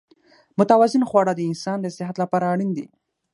متوازن 0.59 1.03
خواړه 1.09 1.33
د 1.35 1.41
انسان 1.49 1.77
د 1.81 1.87
صحت 1.97 2.15
لپاره 2.23 2.45
اړین 2.53 2.71
دي. 2.77 2.85